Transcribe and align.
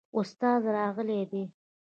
استاد 0.19 0.61
راغلی 0.75 1.21
دی؟ 1.31 1.43